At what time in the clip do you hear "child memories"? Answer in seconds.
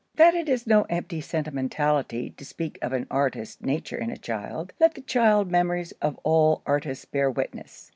5.01-5.91